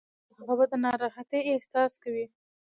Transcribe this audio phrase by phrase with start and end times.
[0.37, 2.25] هغه به د ناراحتۍ احساس کوي.